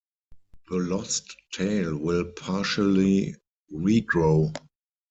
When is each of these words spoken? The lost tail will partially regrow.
The 0.67 0.77
lost 0.77 1.37
tail 1.53 1.95
will 1.95 2.25
partially 2.35 3.35
regrow. 3.71 4.49